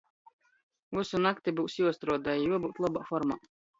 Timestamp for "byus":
1.59-1.77